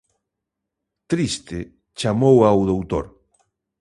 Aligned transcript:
Triste, 1.11 1.59
chamou 1.99 2.37
ao 2.43 2.57
doutor. 2.71 3.05